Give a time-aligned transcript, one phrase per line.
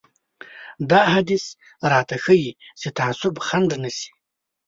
[0.89, 1.45] دا حديث
[1.91, 2.51] راته ښيي
[2.81, 4.09] چې تعصب خنډ نه شي.